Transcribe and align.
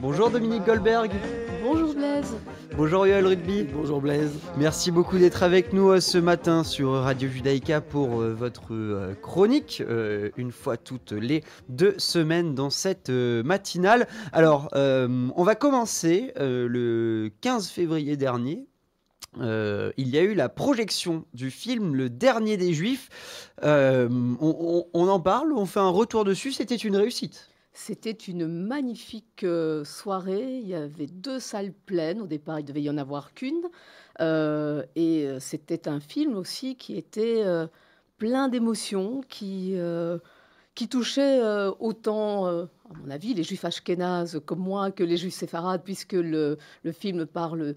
Bonjour 0.00 0.30
Dominique 0.30 0.64
Goldberg. 0.64 1.12
Bonjour 1.62 1.94
Blaise. 1.94 2.36
Bonjour 2.76 3.06
Yoel 3.06 3.26
Rugby. 3.26 3.64
Bonjour 3.64 4.00
Blaise. 4.00 4.32
Merci 4.56 4.90
beaucoup 4.90 5.18
d'être 5.18 5.42
avec 5.42 5.72
nous 5.72 5.90
euh, 5.90 6.00
ce 6.00 6.18
matin 6.18 6.64
sur 6.64 6.92
Radio 6.92 7.28
Judaïka 7.28 7.80
pour 7.80 8.20
euh, 8.20 8.32
votre 8.32 8.72
euh, 8.72 9.14
chronique, 9.22 9.82
une 10.36 10.50
fois 10.50 10.76
toutes 10.76 11.12
les 11.12 11.44
deux 11.68 11.94
semaines 11.98 12.54
dans 12.54 12.70
cette 12.70 13.10
matinale. 13.10 14.08
Alors, 14.32 14.68
on 14.74 15.44
va 15.44 15.54
commencer 15.54 16.32
le 16.36 17.30
15 17.40 17.68
février 17.68 18.16
dernier. 18.16 18.66
il 19.36 20.08
y 20.08 20.18
a 20.18 20.22
eu 20.22 20.34
la 20.34 20.48
projection 20.48 21.24
du 21.34 21.50
film 21.50 21.94
Le 21.94 22.08
Dernier 22.08 22.56
des 22.56 22.72
Juifs. 22.72 23.08
on, 23.62 24.86
en 24.94 25.20
parle, 25.20 25.52
on 25.52 25.66
fait 25.66 25.80
un 25.80 25.90
retour 25.90 26.24
dessus, 26.24 26.52
c'était 26.52 26.76
une 26.76 26.96
réussite. 26.96 27.49
C'était 27.72 28.10
une 28.10 28.48
magnifique 28.48 29.44
euh, 29.44 29.84
soirée. 29.84 30.58
Il 30.58 30.66
y 30.66 30.74
avait 30.74 31.06
deux 31.06 31.38
salles 31.38 31.72
pleines. 31.72 32.20
Au 32.20 32.26
départ, 32.26 32.58
il 32.58 32.64
devait 32.64 32.82
y 32.82 32.90
en 32.90 32.98
avoir 32.98 33.32
qu'une. 33.32 33.62
Euh, 34.20 34.82
et 34.96 35.24
euh, 35.24 35.38
c'était 35.38 35.88
un 35.88 36.00
film 36.00 36.36
aussi 36.36 36.74
qui 36.74 36.96
était 36.96 37.44
plein 38.18 38.48
d'émotions, 38.48 39.22
qui, 39.28 39.76
qui 40.74 40.88
touchait 40.88 41.40
autant, 41.78 42.46
à 42.46 42.68
mon 43.02 43.10
avis, 43.10 43.34
les 43.34 43.44
juifs 43.44 43.64
ashkénazes 43.64 44.40
comme 44.44 44.58
moi 44.58 44.90
que 44.90 45.04
les 45.04 45.16
juifs 45.16 45.34
séfarades, 45.34 45.82
puisque 45.84 46.12
le, 46.12 46.58
le 46.82 46.92
film 46.92 47.24
parle 47.24 47.76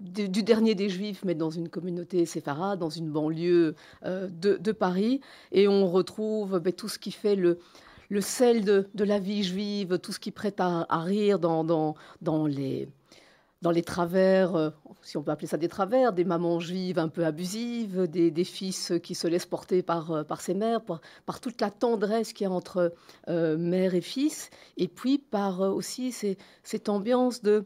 du, 0.00 0.42
dernier 0.42 0.74
des 0.74 0.88
juifs, 0.88 1.22
mais 1.24 1.36
dans 1.36 1.50
une 1.50 1.68
communauté 1.68 2.26
séfarade, 2.26 2.80
dans 2.80 2.90
une 2.90 3.10
banlieue 3.10 3.76
de, 4.04 4.72
Paris. 4.72 5.20
Et 5.52 5.68
on 5.68 5.88
retrouve 5.88 6.58
ben, 6.58 6.72
tout 6.72 6.88
ce 6.88 6.98
qui 6.98 7.12
fait 7.12 7.36
le 7.36 7.58
le 8.12 8.20
sel 8.20 8.62
de, 8.62 9.04
la 9.04 9.18
vie 9.18 9.42
juive, 9.42 9.98
tout 9.98 10.12
ce 10.12 10.20
qui 10.20 10.32
prête 10.32 10.60
à, 10.60 10.84
rire 10.90 11.38
dans, 11.38 11.96
les 12.46 13.82
travers, 13.82 14.54
euh, 14.54 14.68
si 15.00 15.16
on 15.16 15.22
peut 15.22 15.30
appeler 15.30 15.46
ça 15.46 15.56
des 15.56 15.68
travers, 15.68 16.12
des 16.12 16.24
mamans 16.24 16.60
juives 16.60 16.98
un 16.98 17.08
peu 17.08 17.24
abusives, 17.24 18.06
des, 18.06 18.44
fils 18.44 18.92
qui 19.02 19.14
se 19.14 19.26
laissent 19.26 19.46
porter 19.46 19.82
par, 19.82 20.10
euh, 20.10 20.24
par 20.24 20.42
ses 20.42 20.52
mères, 20.52 20.82
par, 20.82 21.40
toute 21.40 21.58
la 21.62 21.70
tendresse 21.70 22.34
qu'il 22.34 22.44
y 22.44 22.48
a 22.48 22.52
entre 22.52 22.92
euh, 23.28 23.56
mère 23.56 23.94
et 23.94 24.02
fils, 24.02 24.50
et 24.76 24.88
puis 24.88 25.16
par 25.16 25.60
aussi 25.60 26.14
cette 26.62 26.90
ambiance 26.90 27.40
de, 27.40 27.64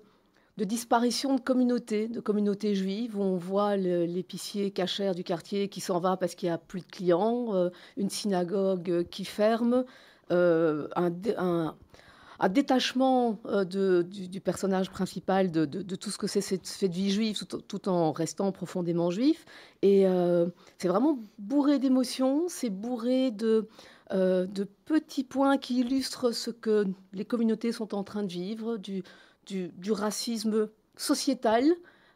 de 0.58 0.64
disparition 0.64 1.34
de 1.34 1.40
communautés, 1.40 2.06
de 2.06 2.20
communautés 2.20 2.76
juives, 2.76 3.18
où 3.18 3.22
on 3.22 3.36
voit 3.36 3.76
l'épicier 3.76 4.70
cachère 4.70 5.16
du 5.16 5.24
quartier 5.24 5.68
qui 5.68 5.80
s'en 5.80 5.98
va 5.98 6.16
parce 6.16 6.36
qu'il 6.36 6.48
n'y 6.48 6.54
a 6.54 6.58
plus 6.58 6.82
de 6.82 6.86
clients, 6.86 7.68
une 7.96 8.10
synagogue 8.10 9.08
qui 9.10 9.24
ferme, 9.24 9.84
euh, 10.30 10.88
un, 10.96 12.48
détachement 12.48 13.38
euh, 13.46 14.02
du, 14.02 14.40
personnage 14.40 14.90
principal 14.90 15.50
de, 15.50 15.64
tout 15.96 16.10
ce 16.10 16.18
que 16.18 16.26
c'est 16.26 16.40
cette, 16.40 16.92
vie 16.92 17.10
juive, 17.10 17.38
tout, 17.46 17.88
en 17.88 18.12
restant 18.12 18.52
profondément 18.52 19.10
juif. 19.10 19.44
Et 19.82 20.06
euh, 20.06 20.46
c'est 20.78 20.88
vraiment 20.88 21.18
bourré 21.38 21.78
d'émotions, 21.78 22.44
c'est 22.48 22.70
bourré 22.70 23.30
de, 23.30 23.68
de 24.12 24.68
petits 24.84 25.24
points 25.24 25.58
qui 25.58 25.80
illustrent 25.80 26.32
ce 26.32 26.50
que 26.50 26.86
les 27.12 27.24
communautés 27.24 27.72
sont 27.72 27.94
en 27.94 28.04
train 28.04 28.22
de 28.22 28.32
vivre, 28.32 28.76
du, 28.76 29.02
du 29.46 29.92
racisme 29.92 30.68
sociétal, 30.96 31.64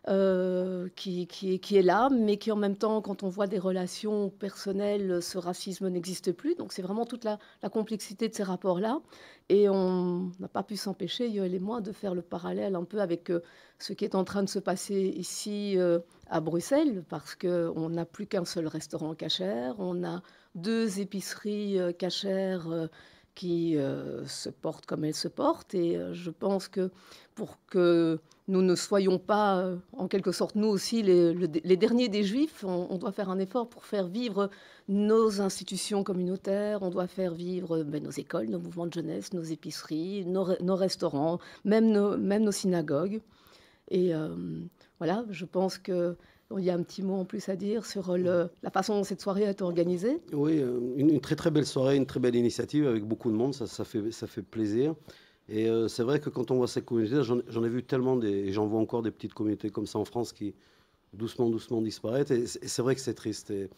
euh, 0.09 0.89
qui, 0.97 1.29
est 1.73 1.83
là, 1.83 2.09
mais 2.11 2.39
qui 2.39 2.51
en 2.51 2.57
même 2.57 2.77
temps, 2.77 3.03
quand 3.03 3.23
on 3.23 3.29
voit 3.29 3.47
des 3.47 3.59
relations 3.59 4.31
personnelles, 4.31 5.23
ce 5.23 5.37
racisme 5.37 5.89
n'existe 5.89 6.33
plus. 6.33 6.55
Donc 6.55 6.73
c'est 6.73 6.81
vraiment 6.81 7.05
toute 7.05 7.25
la, 7.25 7.39
complexité 7.71 8.29
de 8.29 8.35
ces 8.35 8.43
rapports-là. 8.43 9.01
Et 9.51 9.69
on 9.69 10.31
n'a 10.41 10.49
pas 10.49 10.63
pu 10.63 10.77
s'empêcher, 10.77 11.29
Yoël 11.29 11.55
et 11.55 11.59
moi, 11.59 11.83
de 11.83 11.93
faire 11.93 12.15
le 12.15 12.23
parallèle 12.23 12.77
un 12.77 12.85
peu 12.85 13.01
avec 13.01 13.31
euh, 13.31 13.41
ce 13.79 13.93
qui 13.93 14.05
est 14.05 14.15
en 14.15 14.25
train 14.25 14.43
de 14.43 14.49
se 14.49 14.59
passer 14.59 15.13
ici 15.17 15.77
euh, 15.77 15.99
à 16.29 16.41
Bruxelles, 16.41 17.05
parce 17.09 17.35
qu'on 17.35 17.91
n'a 17.91 18.07
plus 18.07 18.27
qu'un 18.27 18.47
seul 18.47 18.69
restaurant 18.69 19.15
cachère, 19.15 19.75
on 19.79 20.03
a 20.03 20.23
deux 20.55 21.01
épiceries 21.01 21.79
cachères 21.99 22.89
qui 23.35 23.77
se 24.27 24.49
portent 24.51 24.87
comme 24.87 25.05
elles 25.05 25.15
se 25.15 25.29
portent. 25.29 25.75
Et 25.75 25.99
je 26.13 26.31
pense 26.31 26.69
que 26.69 26.91
pour 27.35 27.59
que 27.67 28.21
nous 28.51 28.63
ne 28.63 28.75
soyons 28.75 29.19
pas, 29.19 29.59
euh, 29.59 29.77
en 29.93 30.09
quelque 30.09 30.33
sorte, 30.33 30.57
nous 30.57 30.67
aussi, 30.67 31.03
les, 31.03 31.77
derniers 31.77 32.09
des 32.09 32.25
Juifs. 32.25 32.65
On, 32.65 32.99
doit 32.99 33.13
faire 33.13 33.31
un 33.31 33.39
effort 33.39 33.69
pour 33.69 33.87
faire 33.87 34.09
vivre 34.09 34.51
nos 34.89 35.41
institutions 35.41 36.03
communautaires, 36.03 36.83
on 36.83 36.91
doit 36.91 37.07
faire 37.07 37.33
vivre 37.33 37.83
ben, 37.85 38.03
nos 38.03 38.11
écoles, 38.11 38.49
nos 38.49 38.59
mouvements 38.59 38.87
de 38.87 38.93
jeunesse, 38.93 39.33
nos 39.33 39.43
épiceries, 39.43 40.27
nos, 40.27 40.77
restaurants, 40.77 41.39
même 41.65 41.91
nos, 41.91 42.17
même 42.19 42.43
nos 42.43 42.53
synagogues. 42.53 43.21
Et 43.89 44.15
euh, 44.15 44.37
voilà, 44.99 45.25
je 45.31 45.45
pense 45.45 45.79
que 45.79 46.17
il 46.59 46.65
y 46.65 46.71
a 46.71 46.75
un 46.75 46.83
petit 46.83 47.03
mot 47.03 47.15
en 47.15 47.25
plus 47.25 47.49
à 47.49 47.57
dire 47.57 47.87
sur 47.87 48.17
le, 48.17 48.51
la 48.63 48.71
façon 48.71 48.97
dont 48.97 49.05
cette 49.05 49.21
soirée 49.21 49.47
a 49.47 49.51
été 49.51 49.63
organisée. 49.63 50.19
Oui, 50.33 50.59
euh, 50.59 50.81
une, 50.97 51.21
très 51.21 51.37
très 51.37 51.51
belle 51.51 51.67
soirée, 51.67 51.97
une 51.97 52.07
très 52.07 52.21
belle 52.21 52.35
initiative 52.35 52.87
avec 52.89 53.05
beaucoup 53.05 53.31
de 53.31 53.37
monde, 53.37 53.55
ça, 53.55 53.67
ça, 53.67 53.85
fait, 53.85 54.11
ça 54.11 54.27
fait 54.27 54.43
plaisir. 54.43 54.95
Et 55.49 55.69
euh, 55.69 55.89
c'est 55.89 56.05
vrai 56.05 56.21
que 56.21 56.31
quand 56.31 56.51
on 56.51 56.57
voit 56.57 56.69
ces 56.69 56.83
communautés, 56.83 57.23
j'en 57.23 57.65
ai 57.65 57.69
vu 57.69 57.83
tellement, 57.83 58.17
des, 58.17 58.29
et 58.29 58.53
j'en 58.53 58.67
vois 58.67 58.81
encore 58.81 59.03
des 59.03 59.11
petites 59.11 59.35
communautés 59.35 59.71
comme 59.71 59.87
ça 59.87 59.99
en 59.99 60.05
France 60.05 60.33
qui 60.33 60.55
doucement, 61.13 61.51
doucement 61.51 61.83
disparaissent. 61.83 62.31
Et 62.31 62.47
c'est 62.47 62.83
vrai 62.83 62.95
que 62.95 63.01
c'est 63.01 63.15
triste. 63.15 63.51
Et, 63.51 63.69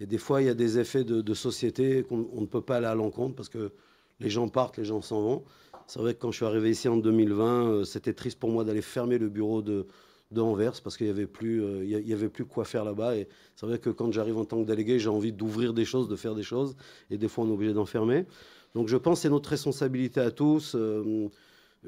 des 0.00 0.16
fois, 0.16 0.40
il 0.40 0.46
y 0.46 0.50
a 0.50 0.54
des 0.54 0.78
effets 0.78 1.04
de, 1.04 1.34
société 1.34 2.04
qu'on 2.04 2.40
ne 2.40 2.46
peut 2.46 2.62
pas 2.62 2.78
aller 2.78 2.86
à 2.86 2.94
l'encontre 2.94 3.36
parce 3.36 3.50
que 3.50 3.70
les 4.18 4.30
gens 4.30 4.48
partent, 4.48 4.78
les 4.78 4.84
gens 4.84 5.02
s'en 5.02 5.20
vont. 5.20 5.44
C'est 5.86 5.98
vrai 5.98 6.14
que 6.14 6.20
quand 6.20 6.30
je 6.30 6.36
suis 6.36 6.46
arrivé 6.46 6.70
ici 6.70 6.88
en 6.88 6.96
2020, 6.96 7.68
euh, 7.68 7.84
c'était 7.84 8.14
triste 8.14 8.38
pour 8.38 8.48
moi 8.48 8.64
d'aller 8.64 8.80
fermer 8.80 9.18
le 9.18 9.28
bureau 9.28 9.60
de, 9.60 9.86
de 10.30 10.40
Anvers 10.40 10.80
parce 10.82 10.96
qu'il 10.96 11.06
n'y 11.06 11.12
avait, 11.12 11.26
plus, 11.26 11.62
euh, 11.62 11.84
il 11.84 12.12
avait 12.12 12.28
plus 12.28 12.44
quoi 12.44 12.64
faire 12.64 12.84
là-bas. 12.84 13.16
Et 13.16 13.28
c'est 13.56 13.66
vrai 13.66 13.78
que 13.78 13.90
quand 13.90 14.12
j'arrive 14.12 14.38
en 14.38 14.44
tant 14.44 14.62
que 14.62 14.66
délégué, 14.66 14.98
j'ai 14.98 15.08
envie 15.08 15.32
d'ouvrir 15.32 15.74
des 15.74 15.84
choses, 15.84 16.08
de 16.08 16.16
faire 16.16 16.34
des 16.34 16.42
choses. 16.42 16.76
Et 17.10 17.18
des 17.18 17.28
fois, 17.28 17.44
on 17.44 17.48
est 17.48 17.52
obligé 17.52 17.72
d'enfermer. 17.72 18.26
Donc 18.74 18.88
je 18.88 18.96
pense 18.96 19.18
que 19.18 19.22
c'est 19.22 19.30
notre 19.30 19.50
responsabilité 19.50 20.20
à 20.20 20.30
tous. 20.30 20.74
Euh, 20.76 21.28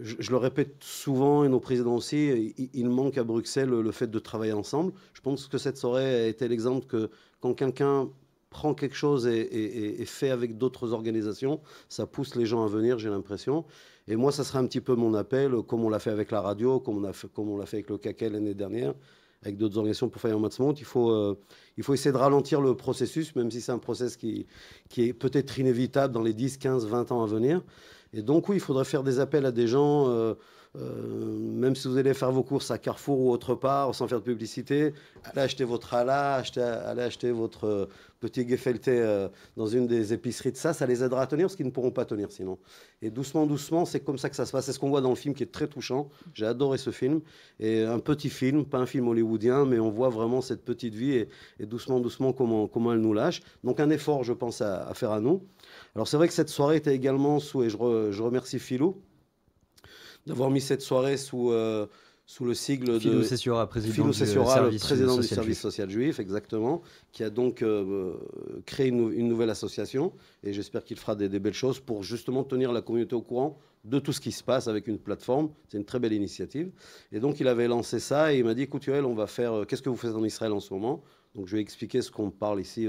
je, 0.00 0.30
le 0.30 0.36
répète 0.36 0.76
souvent, 0.80 1.44
et 1.44 1.48
nos 1.48 1.60
présidents 1.60 1.94
aussi, 1.94 2.54
il, 2.72 2.88
manque 2.88 3.18
à 3.18 3.24
Bruxelles 3.24 3.68
le 3.68 3.92
fait 3.92 4.10
de 4.10 4.18
travailler 4.18 4.54
ensemble. 4.54 4.92
Je 5.12 5.20
pense 5.20 5.46
que 5.46 5.58
cette 5.58 5.76
soirée 5.76 6.24
a 6.24 6.26
été 6.28 6.48
l'exemple 6.48 6.86
que 6.86 7.10
quand 7.40 7.52
quelqu'un 7.54 8.08
prend 8.52 8.74
quelque 8.74 8.94
chose 8.94 9.26
et, 9.26 10.04
fait 10.06 10.30
avec 10.30 10.58
d'autres 10.58 10.92
organisations, 10.92 11.60
ça 11.88 12.06
pousse 12.06 12.36
les 12.36 12.46
gens 12.46 12.64
à 12.64 12.68
venir, 12.68 12.98
j'ai 12.98 13.10
l'impression. 13.10 13.64
Et 14.08 14.16
moi, 14.16 14.30
ça 14.32 14.44
serait 14.44 14.58
un 14.58 14.66
petit 14.66 14.80
peu 14.80 14.94
mon 14.94 15.14
appel, 15.14 15.52
comme 15.66 15.84
on 15.84 15.88
l'a 15.88 15.98
fait 15.98 16.10
avec 16.10 16.30
la 16.30 16.40
radio, 16.40 16.78
comme 16.78 16.98
on, 16.98 17.04
a 17.04 17.12
fait, 17.12 17.32
comme 17.32 17.48
on 17.48 17.56
l'a 17.56 17.66
fait 17.66 17.78
avec 17.78 17.90
le 17.90 17.98
CACA 17.98 18.28
l'année 18.28 18.54
dernière 18.54 18.94
avec 19.44 19.56
d'autres 19.56 19.76
organisations 19.76 20.08
pour 20.08 20.20
faire 20.20 20.36
un 20.36 20.38
match 20.38 20.54
il 20.78 20.84
faut, 20.84 21.10
euh, 21.10 21.36
il 21.76 21.82
faut 21.82 21.94
essayer 21.94 22.12
de 22.12 22.16
ralentir 22.16 22.60
le 22.60 22.76
processus, 22.76 23.34
même 23.34 23.50
si 23.50 23.60
c'est 23.60 23.72
un 23.72 23.78
processus 23.78 24.16
qui, 24.16 24.46
qui 24.88 25.08
est 25.08 25.12
peut-être 25.12 25.58
inévitable 25.58 26.14
dans 26.14 26.22
les 26.22 26.32
10, 26.32 26.58
15, 26.58 26.86
20 26.86 27.10
ans 27.10 27.24
à 27.24 27.26
venir. 27.26 27.62
Et 28.12 28.22
donc, 28.22 28.48
oui, 28.48 28.56
il 28.56 28.60
faudrait 28.60 28.84
faire 28.84 29.02
des 29.02 29.18
appels 29.18 29.46
à 29.46 29.52
des 29.52 29.66
gens. 29.66 30.08
Euh, 30.08 30.34
euh, 30.74 31.38
même 31.38 31.76
si 31.76 31.86
vous 31.86 31.98
allez 31.98 32.14
faire 32.14 32.32
vos 32.32 32.42
courses 32.42 32.70
à 32.70 32.78
Carrefour 32.78 33.20
ou 33.20 33.30
autre 33.30 33.54
part, 33.54 33.94
sans 33.94 34.08
faire 34.08 34.20
de 34.20 34.24
publicité, 34.24 34.94
allez 35.24 35.42
acheter 35.42 35.64
votre 35.64 35.92
ala, 35.92 36.42
allez 36.86 37.02
acheter 37.02 37.30
votre 37.30 37.66
euh, 37.66 37.86
petit 38.20 38.48
gefelté 38.48 38.92
euh, 38.92 39.28
dans 39.58 39.66
une 39.66 39.86
des 39.86 40.14
épiceries 40.14 40.52
de 40.52 40.56
ça, 40.56 40.72
ça 40.72 40.86
les 40.86 41.04
aidera 41.04 41.22
à 41.22 41.26
tenir 41.26 41.46
parce 41.46 41.56
qu'ils 41.56 41.66
ne 41.66 41.70
pourront 41.70 41.90
pas 41.90 42.06
tenir 42.06 42.32
sinon. 42.32 42.58
Et 43.02 43.10
doucement, 43.10 43.44
doucement, 43.44 43.84
c'est 43.84 44.00
comme 44.00 44.16
ça 44.16 44.30
que 44.30 44.36
ça 44.36 44.46
se 44.46 44.52
passe. 44.52 44.64
C'est 44.64 44.72
ce 44.72 44.78
qu'on 44.78 44.88
voit 44.88 45.02
dans 45.02 45.10
le 45.10 45.14
film 45.14 45.34
qui 45.34 45.42
est 45.42 45.52
très 45.52 45.66
touchant. 45.66 46.08
J'ai 46.32 46.46
adoré 46.46 46.78
ce 46.78 46.90
film. 46.90 47.20
Et 47.60 47.82
un 47.82 47.98
petit 47.98 48.30
film, 48.30 48.64
pas 48.64 48.78
un 48.78 48.86
film 48.86 49.08
hollywoodien, 49.08 49.66
mais 49.66 49.78
on 49.78 49.90
voit 49.90 50.08
vraiment 50.08 50.40
cette 50.40 50.64
petite 50.64 50.94
vie 50.94 51.26
et, 51.58 51.66
doucement, 51.66 52.00
doucement 52.00 52.32
comment, 52.32 52.66
comment 52.66 52.94
elle 52.94 53.00
nous 53.00 53.12
lâche. 53.12 53.42
Donc 53.62 53.78
un 53.78 53.90
effort, 53.90 54.24
je 54.24 54.32
pense, 54.32 54.62
à, 54.62 54.90
faire 54.94 55.10
à 55.10 55.20
nous. 55.20 55.42
Alors 55.94 56.08
c'est 56.08 56.16
vrai 56.16 56.28
que 56.28 56.34
cette 56.34 56.48
soirée 56.48 56.76
était 56.76 56.94
également 56.94 57.40
sous, 57.40 57.62
et 57.62 57.68
je, 57.68 57.76
je 58.10 58.22
remercie 58.22 58.58
Philou, 58.58 59.02
d'avoir 60.26 60.50
mis 60.50 60.60
cette 60.60 60.82
soirée 60.82 61.16
sous, 61.16 61.50
euh, 61.50 61.86
sous 62.26 62.44
le 62.44 62.54
sigle 62.54 63.00
de 63.00 63.22
Cessura, 63.22 63.66
président, 63.68 64.06
du, 64.06 64.14
service 64.14 64.82
président 64.82 65.16
du 65.16 65.22
service 65.24 65.60
social 65.60 65.90
juif, 65.90 66.20
exactement, 66.20 66.82
qui 67.12 67.24
a 67.24 67.30
donc 67.30 67.62
euh, 67.62 68.14
créé 68.64 68.88
une, 68.88 69.28
nouvelle 69.28 69.50
association. 69.50 70.12
Et 70.44 70.52
j'espère 70.52 70.84
qu'il 70.84 70.96
fera 70.96 71.16
des, 71.16 71.28
belles 71.28 71.52
choses 71.52 71.80
pour 71.80 72.02
justement 72.02 72.44
tenir 72.44 72.72
la 72.72 72.80
communauté 72.80 73.14
au 73.14 73.22
courant 73.22 73.58
de 73.84 73.98
tout 73.98 74.12
ce 74.12 74.20
qui 74.20 74.30
se 74.30 74.44
passe 74.44 74.68
avec 74.68 74.86
une 74.86 74.98
plateforme. 74.98 75.50
C'est 75.68 75.76
une 75.76 75.84
très 75.84 75.98
belle 75.98 76.12
initiative. 76.12 76.70
Et 77.10 77.18
donc, 77.18 77.40
il 77.40 77.48
avait 77.48 77.66
lancé 77.66 77.98
ça 77.98 78.32
et 78.32 78.38
il 78.38 78.44
m'a 78.44 78.54
dit, 78.54 78.62
écoute, 78.62 78.88
on 78.88 79.14
va 79.14 79.26
faire, 79.26 79.52
euh, 79.52 79.64
qu'est-ce 79.64 79.82
que 79.82 79.90
vous 79.90 79.96
faites 79.96 80.14
en 80.14 80.24
Israël 80.24 80.52
en 80.52 80.60
ce 80.60 80.72
moment? 80.72 81.02
Donc, 81.34 81.48
je 81.48 81.56
vais 81.56 81.62
expliquer 81.62 82.02
ce 82.02 82.10
qu'on 82.10 82.30
parle 82.30 82.60
ici. 82.60 82.86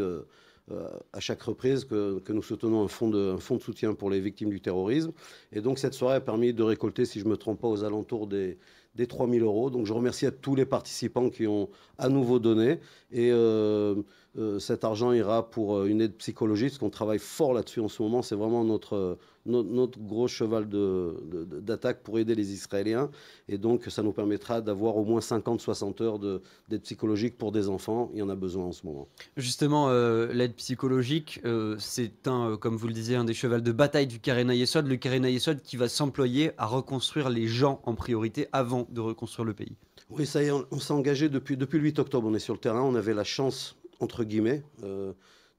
Euh, 0.71 0.87
à 1.11 1.19
chaque 1.19 1.41
reprise 1.41 1.83
que, 1.83 2.21
nous 2.29 2.41
soutenons 2.41 2.83
un 2.83 2.87
fonds, 2.87 3.09
de, 3.09 3.35
fonds 3.37 3.57
de 3.57 3.61
soutien 3.61 3.93
pour 3.93 4.09
les 4.09 4.21
victimes 4.21 4.49
du 4.49 4.61
terrorisme. 4.61 5.11
Et 5.51 5.59
donc 5.59 5.77
cette 5.77 5.93
soirée 5.93 6.15
a 6.15 6.21
permis 6.21 6.53
de 6.53 6.63
récolter, 6.63 7.05
si 7.05 7.19
je 7.19 7.25
ne 7.25 7.31
me 7.31 7.37
trompe 7.37 7.59
pas, 7.59 7.67
aux 7.67 7.83
alentours 7.83 8.27
des, 8.27 8.57
des 8.95 9.05
3 9.05 9.29
000 9.29 9.45
euros. 9.45 9.69
Donc 9.69 9.85
je 9.85 9.93
remercie 9.93 10.25
à 10.25 10.31
tous 10.31 10.55
les 10.55 10.65
participants 10.65 11.29
qui 11.29 11.47
ont 11.47 11.69
à 11.97 12.07
nouveau 12.07 12.39
donné. 12.39 12.79
Et 13.11 13.29
euh, 13.31 13.95
euh, 14.37 14.57
cet 14.59 14.85
argent 14.85 15.11
ira 15.11 15.49
pour 15.49 15.83
une 15.83 15.99
aide 15.99 16.15
psychologique, 16.15 16.69
parce 16.69 16.79
qu'on 16.79 16.89
travaille 16.89 17.19
fort 17.19 17.53
là-dessus 17.53 17.81
en 17.81 17.89
ce 17.89 18.01
moment. 18.01 18.21
C'est 18.21 18.35
vraiment 18.35 18.63
notre, 18.63 19.17
notre, 19.45 19.99
gros 19.99 20.27
cheval 20.27 20.67
d'attaque 20.67 22.01
pour 22.03 22.19
aider 22.19 22.35
les 22.35 22.53
Israéliens. 22.53 23.09
Et 23.47 23.57
donc, 23.57 23.85
ça 23.89 24.03
nous 24.03 24.13
permettra 24.13 24.61
d'avoir 24.61 24.97
au 24.97 25.03
moins 25.03 25.19
50-60 25.19 26.01
heures 26.01 26.19
d'aide 26.19 26.81
psychologique 26.81 27.37
pour 27.37 27.51
des 27.51 27.69
enfants. 27.69 28.09
Il 28.13 28.19
y 28.19 28.21
en 28.21 28.29
a 28.29 28.35
besoin 28.35 28.65
en 28.65 28.71
ce 28.71 28.85
moment. 28.85 29.07
Justement, 29.37 29.89
euh, 29.89 30.31
l'aide 30.33 30.55
psychologique, 30.55 31.41
euh, 31.45 31.75
c'est 31.79 32.27
un, 32.27 32.57
comme 32.57 32.75
vous 32.75 32.87
le 32.87 32.93
disiez, 32.93 33.15
un 33.15 33.25
des 33.25 33.33
chevals 33.33 33.63
de 33.63 33.71
bataille 33.71 34.07
du 34.07 34.19
Karena 34.19 34.55
Yesod. 34.55 34.87
Le 34.87 34.95
Karena 34.95 35.29
Yesod 35.29 35.61
qui 35.61 35.77
va 35.77 35.89
s'employer 35.89 36.51
à 36.57 36.65
reconstruire 36.65 37.29
les 37.29 37.47
gens 37.47 37.81
en 37.83 37.95
priorité 37.95 38.47
avant 38.51 38.87
de 38.89 39.01
reconstruire 39.01 39.45
le 39.45 39.53
pays. 39.53 39.75
Oui, 40.09 40.25
ça 40.25 40.43
y 40.43 40.47
est, 40.47 40.51
on, 40.51 40.79
s'est 40.79 40.93
engagé 40.93 41.29
depuis, 41.29 41.57
depuis 41.57 41.77
le 41.77 41.85
8 41.85 41.99
octobre. 41.99 42.27
On 42.29 42.33
est 42.33 42.39
sur 42.39 42.53
le 42.53 42.59
terrain. 42.59 42.81
On 42.81 42.95
avait 42.95 43.13
la 43.13 43.23
chance, 43.23 43.77
entre 43.99 44.23
guillemets, 44.23 44.63
euh, 44.83 45.13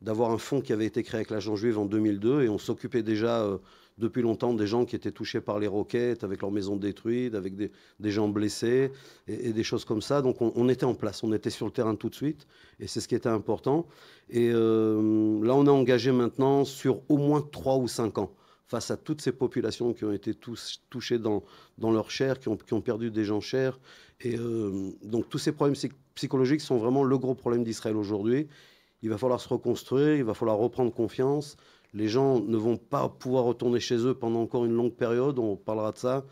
d'avoir 0.05 0.31
un 0.31 0.39
fonds 0.39 0.61
qui 0.61 0.73
avait 0.73 0.85
été 0.85 1.03
créé 1.03 1.17
avec 1.19 1.31
l'agent 1.31 1.57
juive 1.57 1.79
en 1.79 1.87
2002 1.87 2.43
et 2.43 2.49
on 2.51 2.59
s'occupait 2.59 3.03
déjà 3.03 3.41
euh, 3.41 3.57
depuis 3.97 4.21
longtemps 4.21 4.53
des 4.53 4.67
gens 4.67 4.85
qui 4.85 4.97
étaient 4.97 5.13
touchés 5.13 5.41
par 5.41 5.59
les 5.59 5.67
roquettes, 5.67 6.25
avec 6.25 6.43
leurs 6.43 6.51
maisons 6.51 6.77
détruites, 6.77 7.35
avec 7.35 7.57
des, 7.57 7.71
gens 8.11 8.29
blessés 8.29 8.91
et, 9.29 9.53
des 9.53 9.63
choses 9.63 9.85
comme 9.87 10.03
ça. 10.03 10.21
Donc 10.21 10.43
on, 10.43 10.69
était 10.69 10.85
en 10.85 10.95
place, 10.95 11.23
on 11.23 11.33
était 11.33 11.51
sur 11.51 11.65
le 11.65 11.73
terrain 11.73 11.95
tout 11.95 12.11
de 12.11 12.15
suite 12.15 12.47
et 12.81 12.87
c'est 12.87 13.01
ce 13.01 13.09
qui 13.09 13.15
était 13.15 13.31
important. 13.31 13.87
Et 14.29 14.51
euh, 14.53 15.43
là, 15.43 15.55
on 15.55 15.65
est 15.65 15.71
engagé 15.71 16.13
maintenant 16.13 16.65
sur 16.65 17.01
au 17.09 17.17
moins 17.17 17.41
3 17.41 17.77
ou 17.79 17.89
5 17.89 18.19
ans 18.19 18.35
face 18.67 18.91
à 18.91 18.97
toutes 18.97 19.21
ces 19.21 19.33
populations 19.33 19.93
qui 19.93 20.05
ont 20.05 20.13
été 20.13 20.35
tous, 20.35 20.83
touchées 20.91 21.19
dans, 21.19 21.45
dans 21.79 21.93
leur 21.93 22.11
chair, 22.11 22.41
qui 22.41 22.49
ont, 22.49 22.57
qui 22.57 22.75
ont 22.75 22.81
perdu 22.81 23.11
des 23.11 23.25
gens 23.25 23.41
chers. 23.41 23.79
Et 24.21 24.37
euh, 24.37 24.91
donc 25.03 25.29
tous 25.29 25.39
ces 25.39 25.53
problèmes 25.53 25.77
psychologiques 26.15 26.61
sont 26.61 26.77
vraiment 26.77 27.05
le 27.05 27.17
gros 27.17 27.35
problème 27.35 27.65
d'Israël 27.65 27.97
aujourd'hui. 27.97 28.49
Il 29.05 29.11
va 29.11 29.19
falloir 29.19 29.39
se 29.39 29.49
reconstruire, 29.51 30.17
il 30.17 30.25
va 30.25 30.33
falloir 30.33 30.57
reprendre 30.57 30.91
confiance. 30.91 31.59
Les 31.93 32.09
gens 32.09 32.41
ne 32.41 32.57
vont 32.57 32.79
pas 32.79 33.07
pouvoir 33.11 33.45
retourner 33.45 33.79
chez 33.79 33.99
eux 33.99 34.15
pendant 34.15 34.41
encore 34.41 34.65
une 34.65 34.73
longue 34.73 34.95
période, 34.95 35.39
on 35.39 35.57
parlera 35.57 35.93
de 35.93 35.99
ça. 35.99 36.25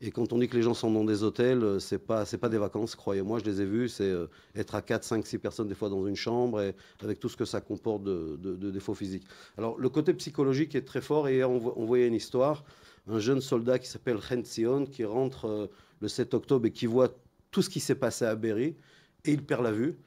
Et 0.00 0.12
quand 0.12 0.32
on 0.32 0.38
dit 0.38 0.48
que 0.48 0.56
les 0.56 0.62
gens 0.62 0.72
sont 0.72 0.92
dans 0.92 1.04
des 1.04 1.24
hôtels, 1.24 1.64
euh, 1.64 1.78
c'est 1.80 1.98
pas 1.98 2.24
pas 2.24 2.48
des 2.48 2.58
vacances, 2.58 2.94
croyez-moi, 2.94 3.40
je 3.40 3.44
les 3.44 3.60
ai 3.60 3.64
vus, 3.64 3.88
c'est 3.88 4.04
euh, 4.04 4.28
être 4.54 4.76
à 4.76 4.82
4, 4.82 5.02
5, 5.02 5.26
6 5.26 5.38
personnes 5.38 5.66
des 5.66 5.74
fois 5.74 5.88
dans 5.88 6.06
une 6.06 6.14
chambre 6.14 6.60
et 6.60 6.76
avec 7.02 7.18
tout 7.18 7.28
ce 7.28 7.36
que 7.36 7.44
ça 7.44 7.60
comporte 7.60 8.04
de, 8.04 8.70
défauts 8.70 8.94
physiques. 8.94 9.24
Alors 9.58 9.76
le 9.76 9.88
côté 9.88 10.14
psychologique 10.14 10.76
est 10.76 10.82
très 10.82 11.00
fort 11.00 11.26
et 11.26 11.42
on, 11.42 11.76
on 11.76 11.84
voyait 11.84 12.06
une 12.06 12.14
histoire, 12.14 12.64
un 13.08 13.18
jeune 13.18 13.40
soldat 13.40 13.80
qui 13.80 13.88
s'appelle 13.88 14.18
Sion 14.44 14.86
qui 14.86 15.04
rentre 15.04 15.46
euh, 15.46 15.66
le 16.00 16.06
7 16.06 16.34
octobre 16.34 16.66
et 16.66 16.70
qui 16.70 16.86
voit 16.86 17.08
tout 17.50 17.62
ce 17.62 17.70
qui 17.70 17.80
s'est 17.80 17.96
passé 17.96 18.24
à 18.24 18.36
Berry 18.36 18.76
et 19.24 19.32
il 19.32 19.44
perd 19.44 19.64
la 19.64 19.72
vue. 19.72 19.98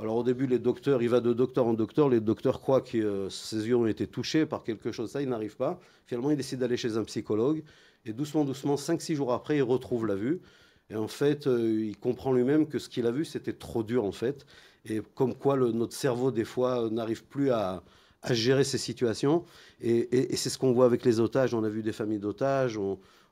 Alors 0.00 0.16
au 0.16 0.22
début, 0.22 0.46
les 0.46 0.58
docteurs, 0.58 1.02
il 1.02 1.10
va 1.10 1.20
de 1.20 1.34
docteur 1.34 1.66
en 1.66 1.74
docteur, 1.74 2.08
les 2.08 2.20
docteurs 2.20 2.60
croient 2.60 2.80
que 2.80 3.28
ses 3.28 3.68
yeux 3.68 3.76
ont 3.76 3.86
été 3.86 4.06
touchés 4.06 4.46
par 4.46 4.64
quelque 4.64 4.92
chose, 4.92 5.10
ça, 5.10 5.20
il 5.20 5.28
n'arrive 5.28 5.56
pas. 5.56 5.78
Finalement, 6.06 6.30
il 6.30 6.36
décide 6.36 6.60
d'aller 6.60 6.78
chez 6.78 6.96
un 6.96 7.04
psychologue. 7.04 7.62
Et 8.06 8.12
doucement, 8.12 8.44
doucement, 8.44 8.76
5-6 8.76 9.14
jours 9.14 9.32
après, 9.32 9.58
il 9.58 9.62
retrouve 9.62 10.06
la 10.06 10.14
vue. 10.14 10.40
Et 10.88 10.96
en 10.96 11.08
fait, 11.08 11.46
euh, 11.46 11.84
il 11.84 11.96
comprend 11.98 12.32
lui-même 12.32 12.66
que 12.66 12.78
ce 12.78 12.88
qu'il 12.88 13.06
a 13.06 13.10
vu, 13.10 13.24
c'était 13.24 13.52
trop 13.52 13.82
dur, 13.82 14.04
en 14.04 14.12
fait. 14.12 14.46
Et 14.86 15.02
comme 15.14 15.34
quoi, 15.34 15.56
le, 15.56 15.70
notre 15.72 15.94
cerveau, 15.94 16.30
des 16.30 16.44
fois, 16.44 16.88
n'arrive 16.90 17.24
plus 17.24 17.50
à, 17.50 17.82
gérer 18.30 18.64
ces 18.64 18.78
situations. 18.78 19.44
Et, 19.80 20.36
c'est 20.36 20.50
ce 20.50 20.58
qu'on 20.58 20.72
voit 20.72 20.86
avec 20.86 21.04
les 21.04 21.20
otages. 21.20 21.54
On 21.54 21.64
a 21.64 21.68
vu 21.68 21.82
des 21.82 21.92
familles 21.92 22.18
d'otages. 22.18 22.78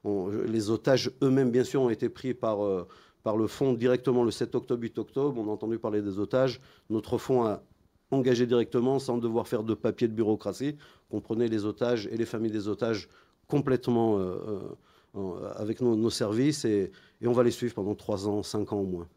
les 0.04 0.70
otages 0.70 1.10
eux-mêmes, 1.22 1.50
bien 1.50 1.64
sûr, 1.64 1.82
ont 1.82 1.90
été 1.90 2.08
pris 2.08 2.32
par, 2.32 2.64
euh, 2.64 2.86
par 3.22 3.36
le 3.36 3.46
fonds 3.46 3.72
directement 3.72 4.24
le 4.24 4.30
7 4.30 4.54
octobre, 4.54 4.82
8 4.82 4.98
octobre. 4.98 5.40
On 5.40 5.48
a 5.48 5.52
entendu 5.52 5.78
parler 5.78 6.02
des 6.02 6.18
otages. 6.18 6.60
Notre 6.90 7.18
fonds 7.18 7.44
a 7.44 7.62
engagé 8.10 8.46
directement, 8.46 8.98
sans 8.98 9.18
devoir 9.18 9.46
faire 9.46 9.62
de 9.62 9.74
papier 9.74 10.08
de 10.08 10.14
bureaucratie. 10.14 10.76
Prenait 11.22 11.48
les 11.48 11.64
otages 11.64 12.08
et 12.10 12.16
les 12.16 12.26
familles 12.26 12.50
des 12.50 12.68
otages 12.68 13.08
complètement 13.46 14.18
euh, 14.18 14.76
euh, 15.16 15.52
avec 15.56 15.80
nos, 15.80 16.10
services 16.10 16.64
et, 16.64 16.92
on 17.24 17.32
va 17.32 17.42
les 17.42 17.50
suivre 17.50 17.74
pendant 17.74 17.94
3 17.94 18.28
ans, 18.28 18.42
5 18.42 18.72
ans 18.72 18.80
au 18.80 18.86
moins. 18.86 19.08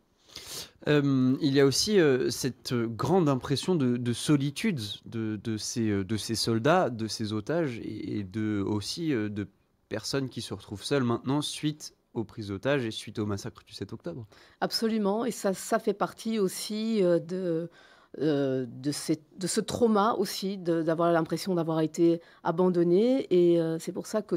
Euh, 0.87 1.35
il 1.41 1.53
y 1.53 1.59
a 1.59 1.65
aussi 1.65 1.99
cette 2.29 2.73
grande 2.73 3.29
impression 3.29 3.75
de, 3.75 4.13
solitude 4.13 4.79
de, 5.05 5.57
ces, 5.57 6.35
soldats, 6.35 6.89
de 6.89 7.07
ces 7.07 7.33
otages 7.33 7.79
et, 7.83 8.25
aussi 8.65 9.09
de 9.09 9.47
personnes 9.89 10.29
qui 10.29 10.41
se 10.41 10.53
retrouvent 10.53 10.83
seules 10.83 11.03
maintenant 11.03 11.41
suite 11.41 11.93
aux 12.13 12.23
prises 12.23 12.49
d'otages 12.49 12.85
et 12.85 12.91
suite 12.91 13.19
au 13.19 13.25
massacre 13.25 13.63
du 13.63 13.73
7 13.73 13.93
octobre. 13.93 14.25
Absolument, 14.59 15.25
et 15.25 15.31
ça, 15.31 15.53
ça 15.53 15.79
fait 15.79 15.93
partie 15.93 16.39
aussi 16.39 17.01
de, 17.01 17.69
euh, 18.19 18.65
de, 18.67 18.91
de, 19.37 19.47
ce 19.47 19.61
trauma 19.61 20.15
aussi, 20.17 20.57
d'avoir 20.57 21.13
l'impression 21.13 21.55
d'avoir 21.55 21.79
été 21.79 22.19
abandonné. 22.43 23.25
Et 23.29 23.61
euh, 23.61 23.79
c'est 23.79 23.93
pour 23.93 24.05
ça 24.05 24.21
que, 24.21 24.35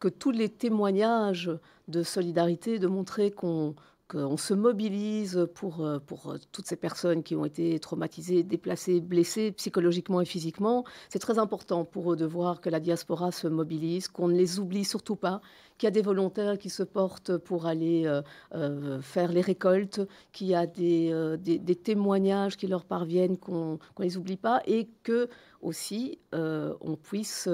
que 0.00 0.08
tous 0.08 0.32
les 0.32 0.48
témoignages 0.48 1.50
de 1.86 2.02
solidarité, 2.02 2.80
de 2.80 2.88
montrer 2.88 3.30
qu'on 3.30 3.76
qu'on 4.14 4.36
se 4.36 4.54
mobilise 4.54 5.48
pour, 5.54 5.84
euh, 5.84 5.98
pour 5.98 6.36
toutes 6.52 6.66
ces 6.66 6.76
personnes 6.76 7.24
qui 7.24 7.34
ont 7.34 7.44
été 7.44 7.78
traumatisées, 7.80 8.44
déplacées, 8.44 9.00
blessées 9.00 9.50
psychologiquement 9.52 10.20
et 10.20 10.24
physiquement. 10.24 10.84
C'est 11.08 11.18
très 11.18 11.38
important 11.38 11.84
pour 11.84 12.12
eux 12.12 12.16
de 12.16 12.24
voir 12.24 12.60
que 12.60 12.70
la 12.70 12.78
diaspora 12.78 13.32
se 13.32 13.48
mobilise, 13.48 14.06
qu'on 14.06 14.28
ne 14.28 14.36
les 14.36 14.60
oublie 14.60 14.84
surtout 14.84 15.16
pas, 15.16 15.40
qu'il 15.78 15.88
y 15.88 15.88
a 15.88 15.90
des 15.90 16.02
volontaires 16.02 16.58
qui 16.58 16.70
se 16.70 16.84
portent 16.84 17.36
pour 17.36 17.66
aller 17.66 18.06
euh, 18.06 18.22
euh, 18.54 19.00
faire 19.02 19.32
les 19.32 19.40
récoltes, 19.40 20.00
qu'il 20.32 20.46
y 20.46 20.54
a 20.54 20.66
des, 20.66 21.36
des, 21.38 21.76
témoignages 21.76 22.56
qui 22.56 22.68
leur 22.68 22.84
parviennent, 22.84 23.36
qu'on 23.36 23.78
ne 23.98 24.04
les 24.04 24.16
oublie 24.16 24.36
pas, 24.36 24.62
et 24.66 24.88
que 25.02 25.28
aussi 25.60 26.18
on 26.32 26.96
puisse 26.96 27.48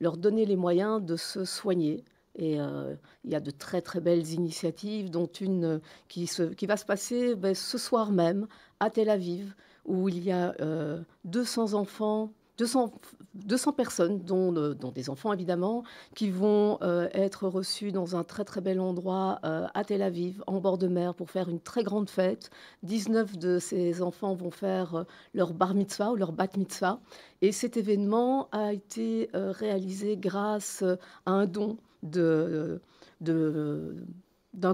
leur 0.00 0.16
donner 0.16 0.46
les 0.46 0.56
moyens 0.56 1.02
de 1.02 1.16
se 1.16 1.44
soigner 1.44 2.04
et 2.36 2.60
euh, 2.60 2.94
il 3.24 3.32
y 3.32 3.34
a 3.34 3.40
de 3.40 3.50
très 3.50 3.80
très 3.80 4.00
belles 4.00 4.30
initiatives, 4.32 5.10
dont 5.10 5.26
une 5.26 5.64
euh, 5.64 5.78
qui, 6.08 6.66
va 6.66 6.76
se 6.76 6.84
passer 6.84 7.34
ben, 7.34 7.54
ce 7.54 7.78
soir 7.78 8.12
même 8.12 8.46
à 8.78 8.90
Tel 8.90 9.08
Aviv, 9.08 9.54
où 9.86 10.08
il 10.08 10.22
y 10.22 10.32
a 10.32 10.54
200 11.24 11.74
euh, 11.74 11.76
enfants 11.76 12.30
200, 12.58 12.90
200 13.34 13.72
personnes, 13.72 14.18
dont, 14.20 14.72
des 14.94 15.10
enfants 15.10 15.30
évidemment, 15.30 15.84
qui 16.14 16.30
vont 16.30 16.78
être 17.12 17.48
reçus 17.48 17.92
dans 17.92 18.16
un 18.16 18.24
très 18.24 18.44
très 18.44 18.62
bel 18.62 18.80
endroit 18.80 19.40
à 19.42 19.84
Tel 19.84 20.00
Aviv, 20.00 20.42
en 20.46 20.58
bord 20.58 20.78
de 20.78 20.88
mer, 20.88 21.14
pour 21.14 21.30
faire 21.30 21.50
une 21.50 21.60
très 21.60 21.84
grande 21.84 22.08
fête. 22.08 22.48
19 22.82 23.36
de 23.36 23.58
ces 23.58 24.00
enfants 24.00 24.34
vont 24.34 24.50
faire 24.50 25.04
leur 25.34 25.52
bar 25.52 25.74
mitzvah 25.74 26.12
ou 26.12 26.16
leur 26.16 26.32
bat 26.32 26.48
mitzvah. 26.56 26.98
Et 27.42 27.52
cet 27.52 27.76
événement 27.76 28.48
a 28.52 28.72
été 28.72 29.28
réalisé 29.34 30.16
grâce 30.16 30.82
à 31.26 31.32
un 31.32 31.44
don 31.44 31.76
d'un 32.10 32.80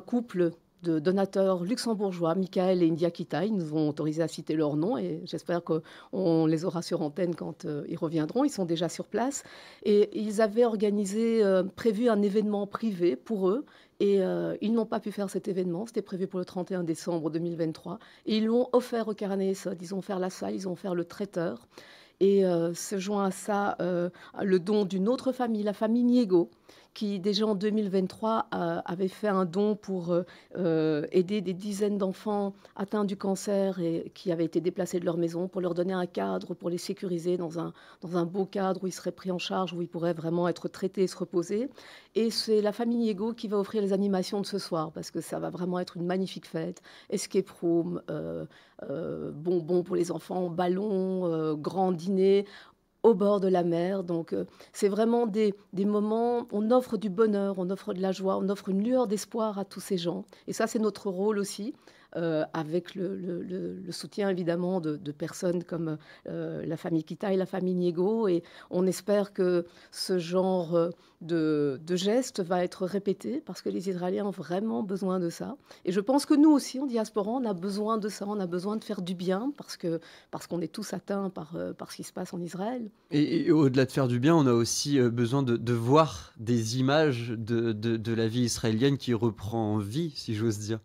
couple 0.01 0.53
de 0.83 0.99
donateurs 0.99 1.63
luxembourgeois, 1.63 2.35
Michael 2.35 2.83
et 2.83 2.89
India 2.89 3.11
Kita. 3.11 3.45
Ils 3.45 3.55
nous 3.55 3.75
ont 3.75 3.89
autorisé 3.89 4.23
à 4.23 4.29
citer 4.29 4.55
leur 4.55 4.77
nom 4.77 4.99
et 4.99 5.23
j'espère 5.25 5.63
qu'on 5.63 6.47
les 6.47 6.65
aura 6.65 6.83
sur 6.83 7.03
antenne 7.03 7.35
quand 7.35 7.65
euh, 7.65 7.85
ils 7.89 7.97
reviendront. 7.97 8.45
Ils 8.45 8.51
sont 8.51 8.65
déjà 8.65 8.89
sur 8.89 9.07
place. 9.07 9.45
Et 9.85 10.11
ils 10.19 10.41
avaient 10.41 10.65
organisé, 10.65 11.43
euh, 11.43 11.63
prévu 11.63 12.09
un 12.09 12.21
événement 12.23 12.67
privé 12.67 13.17
pour 13.17 13.49
eux. 13.49 13.65
Et 14.01 14.23
euh, 14.23 14.57
ils 14.61 14.73
n'ont 14.73 14.87
pas 14.87 14.99
pu 14.99 15.13
faire 15.13 15.31
cet 15.31 15.47
événement. 15.47 15.87
C'était 15.87 16.03
prévu 16.03 16.27
pour 16.27 16.41
le 16.41 16.45
31 16.45 16.83
décembre 16.83 17.31
2023. 17.31 18.01
Et 18.27 18.39
ils 18.39 18.47
l'ont 18.47 18.69
offert 18.73 19.07
au 19.07 19.15
Sod. 19.55 19.79
Ils 19.81 19.95
ont 19.95 19.99
offert 19.99 20.19
la 20.19 20.31
salle, 20.31 20.55
ils 20.55 20.69
ont 20.69 20.73
offert 20.73 20.95
le 20.95 21.05
traiteur. 21.05 21.69
Et 22.21 22.45
se 22.75 22.99
joint 22.99 23.25
à 23.25 23.31
ça 23.33 23.77
le 23.81 24.59
don 24.61 24.85
d'une 24.85 25.09
autre 25.09 25.33
famille, 25.33 25.65
la 25.65 25.73
famille 25.73 26.05
Niego, 26.05 26.51
qui 26.95 27.21
déjà 27.21 27.47
en 27.47 27.55
2023 27.55 28.49
avait 28.51 29.09
fait 29.09 29.29
un 29.29 29.45
don 29.45 29.77
pour 29.77 30.13
euh, 30.13 30.23
euh, 30.57 31.07
aider 31.11 31.41
des 31.41 31.55
dizaines 31.55 31.99
d'enfants 31.99 32.55
atteints 32.77 33.05
du 33.05 33.17
cancer 33.17 33.81
et 33.81 34.11
qui 34.15 34.31
avaient 34.31 34.45
été 34.45 34.61
déplacés 34.61 35.01
de 35.01 35.05
leur 35.05 35.17
maison, 35.17 35.49
pour 35.49 35.61
leur 35.61 35.75
donner 35.75 35.93
un 35.95 36.07
cadre, 36.07 36.55
pour 36.55 36.71
les 36.71 36.79
sécuriser 36.79 37.37
dans 37.37 37.59
un, 37.59 37.73
dans 38.03 38.17
un 38.17 38.25
beau 38.27 38.45
cadre 38.45 38.85
où 38.85 38.87
ils 38.87 38.93
seraient 38.93 39.13
pris 39.13 39.31
en 39.31 39.39
charge, 39.39 39.73
où 39.73 39.81
ils 39.83 39.89
pourraient 39.89 40.13
vraiment 40.13 40.49
être 40.49 40.69
traités 40.69 41.05
et 41.05 41.07
se 41.07 41.17
reposer. 41.17 41.69
Et 42.15 42.31
c'est 42.31 42.61
la 42.61 42.73
famille 42.73 42.99
Niego 42.99 43.33
qui 43.33 43.49
va 43.49 43.59
offrir 43.59 43.81
les 43.83 43.93
animations 43.93 44.41
de 44.41 44.47
ce 44.47 44.59
soir, 44.59 44.93
parce 44.93 45.11
que 45.11 45.21
ça 45.21 45.39
va 45.39 45.51
vraiment 45.51 45.79
être 45.79 45.97
une 45.97 46.05
magnifique 46.07 46.47
fête. 46.47 46.83
Escape 47.09 47.49
room, 47.51 48.03
euh, 48.11 48.45
bonbons 49.33 49.83
pour 49.83 49.97
les 49.97 50.11
enfants, 50.11 50.51
ballons, 50.51 51.55
grand 51.55 51.93
dîner 51.93 52.45
au 53.03 53.15
bord 53.15 53.41
de 53.41 53.49
la 53.49 53.63
mer. 53.63 54.05
Donc 54.05 54.33
euh, 54.33 54.45
c'est 54.73 54.89
vraiment 54.89 55.27
des, 55.27 55.55
des, 55.73 55.85
moments, 55.85 56.47
on 56.53 56.71
offre 56.71 56.97
du 56.97 57.11
bonheur, 57.11 57.57
on 57.59 57.71
offre 57.71 57.95
de 57.95 58.01
la 58.01 58.13
joie, 58.13 58.37
on 58.37 58.49
offre 58.49 58.69
une 58.69 58.83
lueur 58.83 59.07
d'espoir 59.07 59.59
à 59.59 59.65
tous 59.65 59.81
ces 59.81 59.99
gens. 59.99 60.25
Et 60.47 60.53
ça, 60.53 60.67
c'est 60.67 60.79
notre 60.79 61.11
rôle 61.11 61.39
aussi. 61.39 61.75
Avec 62.15 62.95
le, 62.95 63.83
soutien 63.91 64.29
évidemment 64.29 64.81
de, 64.81 65.13
personnes 65.13 65.65
comme 65.65 65.99
la 66.27 66.77
famille 66.77 67.05
Kita 67.05 67.33
et 67.33 67.37
la 67.37 67.47
famille 67.47 67.75
Niego. 67.75 68.29
Et 68.29 68.43
on 68.71 68.87
espère 68.87 69.33
que 69.33 69.67
ce 69.91 70.19
genre 70.19 70.91
de, 71.23 71.81
de 71.87 71.97
geste 71.97 72.43
va 72.43 72.65
être 72.65 72.85
répété 72.85 73.41
parce 73.45 73.63
que 73.63 73.69
les 73.69 73.89
Israéliens 73.89 74.27
ont 74.27 74.31
vraiment 74.31 74.83
besoin 74.83 75.21
de 75.21 75.31
ça. 75.31 75.57
Et 75.85 75.93
je 75.93 76.01
pense 76.01 76.27
que 76.27 76.35
nous 76.35 76.51
aussi, 76.51 76.81
en 76.81 76.87
diaspora, 76.87 77.31
on 77.31 77.45
a 77.45 77.55
besoin 77.55 77.99
de 77.99 78.09
ça, 78.09 78.27
on 78.29 78.41
a 78.41 78.47
besoin 78.47 78.77
de 78.77 78.85
faire 78.85 79.03
du 79.03 79.15
bien 79.15 79.53
parce 79.57 79.77
que 79.77 80.01
parce 80.31 80.47
qu'on 80.47 80.61
est 80.61 80.73
tous 80.73 80.93
atteints 80.93 81.31
par, 81.31 81.55
euh, 81.57 81.73
par 81.73 81.91
ce 81.91 81.97
qui 81.97 82.03
se 82.05 82.13
passe 82.13 82.35
en 82.35 82.41
Israël. 82.41 82.91
Et, 83.11 83.51
au-delà 83.51 83.85
de 83.85 83.93
faire 83.93 84.09
du 84.09 84.19
bien, 84.19 84.35
on 84.35 84.47
a 84.47 84.53
aussi 84.53 84.99
euh, 84.99 85.11
besoin 85.11 85.43
de, 85.43 85.73
voir 85.73 86.33
des 86.39 86.79
images 86.79 87.31
de, 87.31 87.73
de, 87.73 88.13
la 88.13 88.29
vie 88.29 88.43
israélienne 88.43 88.99
qui 88.99 89.15
reprend 89.15 89.79
vie, 89.79 90.13
si 90.15 90.35
j'ose 90.35 90.59
dire. 90.59 90.81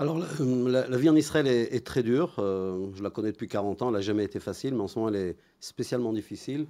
Alors, 0.00 0.16
la, 0.18 0.96
vie 0.96 1.08
en 1.08 1.16
Israël 1.16 1.48
est, 1.48 1.84
très 1.84 2.04
dure. 2.04 2.36
Euh, 2.38 2.88
je 2.94 3.02
la 3.02 3.10
connais 3.10 3.32
depuis 3.32 3.48
40 3.48 3.82
ans. 3.82 3.88
Elle 3.88 3.94
n'a 3.94 4.00
jamais 4.00 4.22
été 4.22 4.38
facile, 4.38 4.74
mais 4.74 4.82
en 4.82 4.86
ce 4.86 4.96
moment, 4.96 5.08
elle 5.08 5.16
est 5.16 5.36
spécialement 5.58 6.12
difficile. 6.12 6.68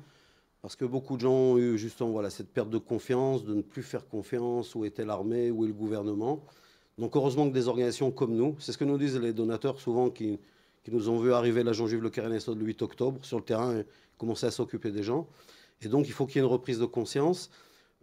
Parce 0.62 0.76
que 0.76 0.86
beaucoup 0.86 1.16
de 1.16 1.20
gens 1.20 1.32
ont 1.32 1.58
eu 1.58 1.76
justement 1.76 2.10
voilà, 2.10 2.30
cette 2.30 2.48
perte 2.48 2.70
de 2.70 2.78
confiance, 2.78 3.44
de 3.44 3.54
ne 3.54 3.60
plus 3.60 3.82
faire 3.82 4.08
confiance, 4.08 4.74
où 4.74 4.86
était 4.86 5.04
l'armée, 5.04 5.50
où 5.50 5.64
est 5.64 5.68
le 5.68 5.74
gouvernement. 5.74 6.42
Donc 6.96 7.16
heureusement 7.16 7.46
que 7.48 7.52
des 7.52 7.68
organisations 7.68 8.10
comme 8.10 8.34
nous, 8.34 8.56
c'est 8.60 8.72
ce 8.72 8.78
que 8.78 8.84
nous 8.84 8.96
disent 8.96 9.18
les 9.18 9.34
donateurs 9.34 9.78
souvent 9.78 10.08
qui, 10.10 10.40
nous 10.90 11.10
ont 11.10 11.18
vu 11.18 11.34
arriver 11.34 11.62
l'agent 11.62 11.86
juif 11.86 12.00
Le 12.00 12.10
le 12.54 12.64
8 12.64 12.80
octobre 12.80 13.22
sur 13.22 13.36
le 13.36 13.44
terrain 13.44 13.76
et 13.76 13.84
commencer 14.16 14.46
à 14.46 14.50
s'occuper 14.50 14.90
des 14.90 15.02
gens. 15.02 15.28
Et 15.82 15.88
donc 15.88 16.08
il 16.08 16.12
faut 16.12 16.24
qu'il 16.24 16.36
y 16.36 16.38
ait 16.38 16.46
une 16.46 16.50
reprise 16.50 16.78
de 16.78 16.86
conscience. 16.86 17.50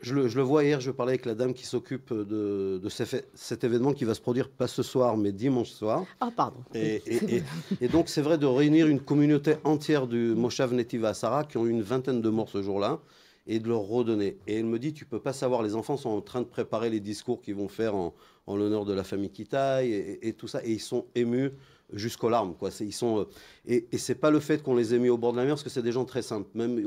Je 0.02 0.14
le, 0.14 0.28
je 0.28 0.38
le, 0.38 0.44
vois 0.44 0.64
hier, 0.64 0.82
je 0.82 0.92
parlais 0.92 1.14
avec 1.14 1.26
la 1.26 1.36
dame 1.36 1.54
qui 1.54 1.66
s'occupe 1.66 2.14
de, 2.14 2.80
de 2.84 2.90
cet 2.90 3.64
événement 3.64 3.94
qui 3.94 4.04
va 4.04 4.14
se 4.14 4.22
produire 4.22 4.50
pas 4.50 4.68
ce 4.68 4.84
soir, 4.84 5.18
mais 5.18 5.32
dimanche 5.32 5.70
soir. 5.70 6.06
Ah, 6.20 6.30
pardon. 6.36 6.60
Et, 6.74 7.02
et, 7.08 7.44
et 7.82 7.88
donc, 7.88 8.10
c'est 8.10 8.22
vrai 8.22 8.38
de 8.38 8.46
réunir 8.46 8.88
une 8.88 9.00
communauté 9.00 9.56
entière 9.64 10.08
du 10.08 10.36
Moshav 10.36 10.74
Netiva 10.74 11.14
Sarah, 11.14 11.46
qui 11.46 11.58
ont 11.58 11.66
eu 11.66 11.72
une 11.72 11.82
vingtaine 11.82 12.22
de 12.22 12.30
morts 12.30 12.50
ce 12.50 12.62
jour-là, 12.62 13.00
et 13.48 13.60
de 13.60 13.68
leur 13.68 13.82
redonner. 13.82 14.38
Et 14.48 14.60
elle 14.60 14.66
me 14.66 14.80
dit, 14.80 14.94
tu 14.94 15.06
peux 15.06 15.20
pas 15.20 15.34
savoir, 15.34 15.64
les 15.64 15.76
enfants 15.76 15.98
sont 15.98 16.10
en 16.10 16.22
train 16.22 16.42
de 16.42 16.48
préparer 16.48 16.90
les 16.90 17.00
discours 17.00 17.42
qu'ils 17.42 17.56
vont 17.56 17.70
faire 17.70 17.96
en, 17.96 18.14
en 18.48 18.56
l'honneur 18.56 18.86
de 18.86 18.94
la 18.94 19.04
famille 19.04 19.32
Kitaï 19.32 20.18
et, 20.22 20.34
tout 20.34 20.48
ça, 20.48 20.64
et 20.64 20.72
ils 20.72 20.82
sont 20.82 21.06
émus 21.16 21.52
jusqu'aux 21.94 22.30
larmes. 22.30 22.56
Quoi. 22.56 22.70
Ils 22.80 22.94
sont, 22.94 23.20
euh, 23.20 23.26
et, 23.66 23.88
et 23.92 23.98
c'est 23.98 24.16
pas 24.16 24.32
le 24.32 24.40
fait 24.40 24.64
qu'on 24.64 24.76
les 24.76 24.94
ait 24.94 25.00
mis 25.00 25.10
au 25.10 25.18
bord 25.18 25.32
de 25.34 25.38
la 25.38 25.44
mer, 25.44 25.54
parce 25.54 25.64
que 25.64 25.70
c'est 25.70 25.84
des 25.84 25.92
gens 25.92 26.06
très 26.06 26.22
simples. 26.22 26.50
Même 26.56 26.82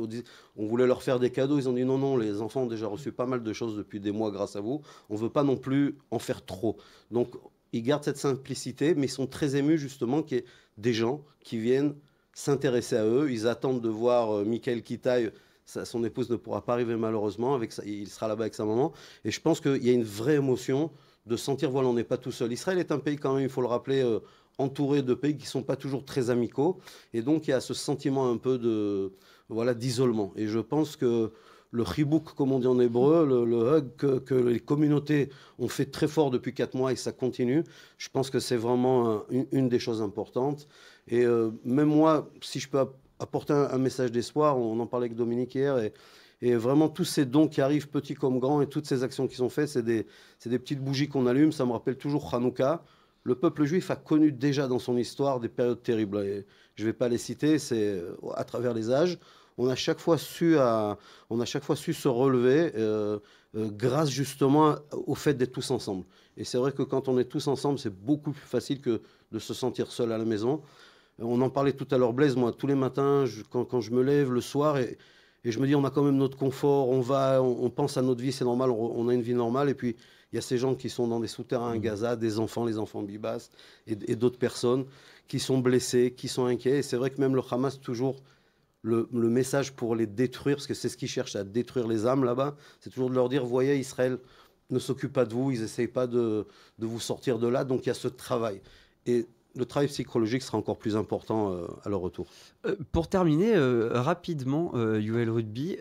on 0.57 0.67
voulait 0.67 0.87
leur 0.87 1.03
faire 1.03 1.19
des 1.21 1.31
cadeaux, 1.31 1.59
ils 1.59 1.69
ont 1.69 1.73
dit 1.73 1.85
non, 1.85 1.99
non, 1.99 2.17
les 2.17 2.41
enfants 2.41 2.63
ont 2.63 2.67
déjà 2.67 2.87
reçu 2.87 3.13
pas 3.13 3.27
mal 3.27 3.43
de 3.43 3.53
choses 3.53 3.77
depuis 3.77 4.01
des 4.01 4.13
mois 4.13 4.31
grâce 4.31 4.57
à 4.57 4.61
vous. 4.61 4.83
On 5.09 5.17
veut 5.17 5.31
pas 5.31 5.45
non 5.45 5.57
plus 5.57 5.97
en 6.11 6.19
faire 6.19 6.45
trop. 6.45 6.77
Donc 7.11 7.29
ils 7.73 7.83
gardent 7.83 8.05
cette 8.05 8.19
simplicité, 8.19 8.95
mais 8.95 9.07
ils 9.07 9.11
sont 9.11 9.27
très 9.27 9.57
émus 9.57 9.79
justement 9.79 10.23
qu'il 10.23 10.39
y 10.39 10.41
ait 10.41 10.45
des 10.79 10.95
gens 10.95 11.23
qui 11.41 11.59
viennent 11.59 11.95
s'intéresser 12.33 12.97
à 12.97 13.05
eux. 13.05 13.31
Ils 13.31 13.47
attendent 13.47 13.81
de 13.81 13.89
voir 13.89 14.33
euh, 14.33 14.45
Michael 14.45 14.83
Kitaï. 14.83 15.33
Son 15.67 16.03
épouse 16.03 16.31
ne 16.31 16.37
pourra 16.37 16.65
pas 16.65 16.73
arriver 16.73 16.97
malheureusement, 16.97 17.55
avec 17.55 17.75
il 17.85 18.09
sera 18.09 18.27
là-bas 18.27 18.45
avec 18.45 18.55
sa 18.55 18.65
maman. 18.65 18.93
Et 19.27 19.31
je 19.31 19.39
pense 19.39 19.61
qu'il 19.61 19.85
y 19.85 19.91
a 19.91 19.93
une 19.93 20.03
vraie 20.03 20.37
émotion 20.37 20.91
de 21.27 21.37
sentir, 21.37 21.71
voilà, 21.71 21.89
on 21.89 21.93
n'est 21.93 22.05
pas 22.05 22.17
tout 22.17 22.33
seul. 22.33 22.51
Israël 22.53 22.79
est 22.79 22.91
un 22.91 22.99
pays 22.99 23.17
quand 23.17 23.35
même, 23.35 23.43
il 23.43 23.51
faut 23.51 23.61
le 23.61 23.67
rappeler, 23.67 24.03
euh, 24.03 24.21
entouré 24.59 25.03
de 25.03 25.15
pays 25.15 25.37
qui 25.37 25.45
ne 25.45 25.49
sont 25.49 25.63
pas 25.63 25.77
toujours 25.77 26.05
très 26.05 26.31
amicaux. 26.31 26.79
Et 27.15 27.23
donc, 27.23 27.47
il 27.47 27.51
y 27.51 27.55
a 27.55 27.61
ce 27.61 27.75
sentiment 27.75 28.31
un 28.31 28.37
peu 28.37 28.59
de 28.59 29.13
voilà 29.49 29.75
d'isolement. 29.75 30.33
Et 30.37 30.47
je 30.47 30.59
pense 30.59 30.97
que 30.97 31.33
le 31.71 31.85
chibouk, 31.85 32.35
comme 32.35 32.53
on 32.53 32.59
dit 32.59 32.67
en 32.67 32.81
hébreu, 32.81 33.27
le, 33.27 33.77
hug 33.77 34.23
que, 34.25 34.35
les 34.35 34.61
communautés 34.61 35.31
ont 35.59 35.69
fait 35.69 35.87
très 35.87 36.09
fort 36.09 36.31
depuis 36.31 36.55
quatre 36.55 36.75
mois 36.75 36.93
et 36.93 36.97
ça 36.97 37.13
continue, 37.13 37.65
je 37.99 38.09
pense 38.09 38.31
que 38.31 38.41
c'est 38.41 38.57
vraiment 38.57 39.25
une, 39.53 39.69
des 39.69 39.79
choses 39.79 40.01
importantes. 40.01 40.67
Et 41.09 41.25
euh, 41.25 41.51
même 41.65 41.89
moi, 41.89 42.31
si 42.41 42.59
je 42.59 42.69
peux 42.69 42.85
apporter 43.19 43.53
un, 43.53 43.79
message 43.79 44.13
d'espoir, 44.13 44.59
on 44.59 44.79
en 44.81 44.87
parlait 44.87 45.07
avec 45.07 45.17
Dominique 45.17 45.55
hier, 45.55 45.79
et, 45.79 45.93
vraiment 46.41 46.89
tous 46.89 47.05
ces 47.05 47.27
dons 47.27 47.49
qui 47.49 47.61
arrivent, 47.61 47.89
petits 47.89 48.15
comme 48.15 48.39
grands, 48.39 48.63
et 48.63 48.69
toutes 48.69 48.87
ces 48.87 49.03
actions 49.03 49.27
qui 49.27 49.35
sont 49.35 49.49
faites, 49.49 49.69
c'est 49.69 49.83
des, 49.83 50.07
des, 50.47 50.59
petites 50.59 50.81
bougies 50.81 51.09
qu'on 51.09 51.27
allume. 51.27 51.51
Ça 51.53 51.67
me 51.67 51.73
rappelle 51.73 51.97
toujours 51.97 52.33
Hanouka 52.33 52.85
le 53.29 53.35
peuple 53.35 53.65
juif 53.65 53.91
a 53.91 53.97
connu 53.97 54.33
déjà 54.33 54.69
dans 54.69 54.79
son 54.79 54.97
histoire 54.97 55.39
des 55.39 55.51
périodes 55.51 55.83
terribles. 55.83 56.45
je 56.77 56.83
ne 56.83 56.87
vais 56.87 56.95
pas 56.95 57.11
les 57.11 57.19
citer, 57.19 57.59
c'est 57.59 57.89
euh, 57.89 58.17
à 58.35 58.45
travers 58.45 58.73
les 58.73 58.91
âges. 58.91 59.19
On 59.59 59.69
a 59.69 59.75
chaque 59.75 59.99
fois 59.99 60.17
su, 60.17 60.57
on 60.57 61.41
a 61.41 61.45
chaque 61.45 61.65
fois 61.65 61.77
su 61.77 61.93
se 61.93 62.09
relever 62.09 62.73
euh, 62.77 63.19
euh, 63.55 63.69
grâce 63.71 64.09
justement 64.09 64.77
au 64.93 65.15
fait 65.15 65.35
d'être 65.35 65.53
tous 65.53 65.71
ensemble. 65.71 66.05
Et 66.39 66.45
c'est 66.45 66.57
vrai 66.57 66.73
que 66.73 66.83
quand 66.83 67.09
on 67.09 67.19
est 67.19 67.25
tous 67.25 67.49
ensemble, 67.49 67.79
c'est 67.79 67.95
beaucoup 67.95 68.33
plus 68.33 68.49
facile 68.49 68.81
que 68.81 69.03
de 69.31 69.39
se 69.39 69.53
sentir 69.53 69.93
seul 69.93 70.11
à 70.13 70.17
la 70.17 70.25
maison. 70.25 70.63
On 71.19 71.41
en 71.43 71.51
parlait 71.51 71.73
tout 71.73 71.89
à 71.91 71.99
l'heure, 71.99 72.15
Blaise, 72.15 72.37
moi, 72.37 72.53
tous 72.53 72.69
les 72.69 72.77
matins, 72.77 73.25
quand, 73.51 73.81
je 73.81 73.91
me 73.91 74.03
lève 74.03 74.33
le 74.33 74.41
soir, 74.41 74.79
et, 74.79 74.97
je 75.45 75.59
me 75.59 75.67
dis, 75.67 75.75
on 75.75 75.85
a 75.85 75.91
quand 75.91 76.05
même 76.05 76.17
notre 76.17 76.39
confort, 76.39 76.89
on 76.89 77.01
va, 77.01 77.43
on, 77.43 77.69
pense 77.69 77.97
à 77.97 78.03
notre 78.03 78.23
vie, 78.23 78.33
c'est 78.33 78.45
normal, 78.45 78.71
on, 78.71 79.09
a 79.09 79.15
une 79.15 79.23
vie 79.23 79.35
normale, 79.35 79.69
et 79.69 79.75
puis 79.75 79.97
il 80.33 80.37
y 80.37 80.39
a 80.39 80.43
ces 80.43 80.59
gens 80.59 80.75
qui 80.75 80.91
sont 80.91 81.09
dans 81.09 81.21
des 81.21 81.29
souterrains 81.29 81.73
à 81.73 81.77
mmh. 81.77 81.81
Gaza, 81.81 82.17
des 82.17 82.39
enfants, 82.39 82.65
les 82.65 82.79
enfants 82.79 83.03
Bibas, 83.03 83.51
et, 83.87 83.97
et 84.07 84.17
d'autres 84.17 84.39
personnes 84.39 84.85
qui 85.27 85.41
sont 85.41 85.59
blessés, 85.59 86.15
qui 86.17 86.29
sont 86.29 86.47
inquiets. 86.47 86.79
Et 86.79 86.83
c'est 86.83 86.97
vrai 86.97 87.11
que 87.11 87.21
même 87.21 87.35
le 87.35 87.43
Hamas, 87.51 87.81
toujours 87.81 88.17
le, 88.83 89.09
message 89.13 89.73
pour 89.73 89.95
les 89.95 90.07
détruire, 90.07 90.57
parce 90.57 90.67
que 90.67 90.75
c'est 90.75 90.89
ce 90.89 90.97
qu'ils 90.97 91.09
cherchent 91.09 91.37
à 91.37 91.45
détruire 91.45 91.87
les 91.87 92.07
âmes 92.07 92.25
là-bas, 92.25 92.57
c'est 92.81 92.91
toujours 92.91 93.11
de 93.11 93.15
leur 93.15 93.29
dire, 93.29 93.45
voyez, 93.45 93.77
Israël 93.77 94.19
ne 94.71 94.79
s'occupe 94.79 95.13
pas 95.13 95.25
de 95.25 95.35
vous, 95.35 95.51
ils 95.51 95.63
n'essayent 95.63 95.89
pas 95.89 96.07
de, 96.07 96.47
de, 96.79 96.87
vous 96.87 97.01
sortir 97.01 97.39
de 97.39 97.47
là, 97.47 97.65
donc 97.65 97.87
il 97.87 97.89
y 97.89 97.93
a 97.93 97.95
ce 97.95 98.09
travail. 98.09 98.61
Et 99.07 99.27
le 99.59 99.65
travail 99.67 99.89
psychologique 99.89 100.43
sera 100.43 100.57
encore 100.57 100.79
plus 100.79 100.97
important 100.97 101.53
euh, 101.53 101.67
à 101.85 101.89
leur 101.89 102.01
retour. 102.01 102.27
Euh, 102.65 102.77
pour 102.93 103.09
terminer 103.09 103.55
euh, 103.55 103.91
rapidement, 104.01 104.73
Yuel 104.77 105.29
Rugby, 105.29 105.77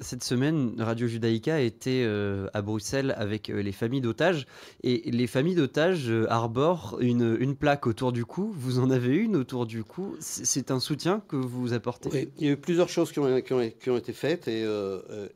cette 0.00 0.24
semaine, 0.24 0.74
Radio 0.78 1.06
Judaïka 1.06 1.60
était 1.60 2.06
à 2.54 2.62
Bruxelles 2.62 3.14
avec 3.16 3.48
les 3.48 3.72
familles 3.72 4.00
d'otages 4.00 4.46
et 4.82 5.10
les 5.10 5.26
familles 5.26 5.54
d'otages 5.54 6.10
arborent 6.28 6.96
une, 7.00 7.36
une, 7.40 7.56
plaque 7.56 7.86
autour 7.86 8.12
du 8.12 8.24
cou. 8.24 8.52
Vous 8.56 8.78
en 8.78 8.90
avez 8.90 9.16
une 9.16 9.36
autour 9.36 9.66
du 9.66 9.84
cou. 9.84 10.16
C'est 10.20 10.70
un 10.70 10.80
soutien 10.80 11.22
que 11.28 11.36
vous 11.36 11.72
apportez? 11.74 12.08
Oui, 12.12 12.28
Il 12.38 12.46
y 12.46 12.48
a 12.48 12.52
eu 12.52 12.56
plusieurs 12.56 12.88
choses 12.88 13.12
qui 13.12 13.18
ont, 13.18 13.40
qui 13.42 13.52
ont, 13.52 13.70
qui 13.70 13.90
ont 13.90 13.96
été 13.96 14.12
faites 14.12 14.48
et, 14.48 14.64